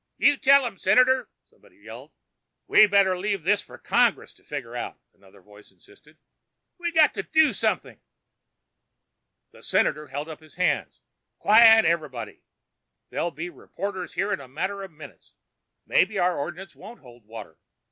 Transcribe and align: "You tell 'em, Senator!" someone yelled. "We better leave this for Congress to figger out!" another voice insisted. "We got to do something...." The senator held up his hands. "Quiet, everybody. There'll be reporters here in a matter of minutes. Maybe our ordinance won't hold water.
"You 0.17 0.35
tell 0.35 0.65
'em, 0.65 0.79
Senator!" 0.79 1.29
someone 1.43 1.79
yelled. 1.79 2.11
"We 2.65 2.87
better 2.87 3.15
leave 3.15 3.43
this 3.43 3.61
for 3.61 3.77
Congress 3.77 4.33
to 4.33 4.43
figger 4.43 4.75
out!" 4.75 4.99
another 5.13 5.41
voice 5.43 5.69
insisted. 5.69 6.17
"We 6.79 6.91
got 6.91 7.13
to 7.13 7.21
do 7.21 7.53
something...." 7.53 8.01
The 9.51 9.61
senator 9.61 10.07
held 10.07 10.27
up 10.27 10.39
his 10.39 10.55
hands. 10.55 11.01
"Quiet, 11.37 11.85
everybody. 11.85 12.41
There'll 13.11 13.29
be 13.29 13.51
reporters 13.51 14.13
here 14.15 14.33
in 14.33 14.39
a 14.39 14.47
matter 14.47 14.81
of 14.81 14.89
minutes. 14.91 15.35
Maybe 15.85 16.17
our 16.17 16.35
ordinance 16.35 16.75
won't 16.75 17.01
hold 17.01 17.25
water. 17.27 17.59